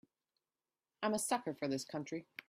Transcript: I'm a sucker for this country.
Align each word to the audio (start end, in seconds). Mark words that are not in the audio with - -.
I'm 1.03 1.13
a 1.13 1.19
sucker 1.19 1.53
for 1.53 1.67
this 1.67 1.85
country. 1.85 2.25